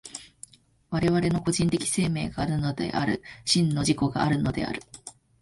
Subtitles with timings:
[0.89, 4.81] 我々の個人的生命があるのである、真の自己があるのである。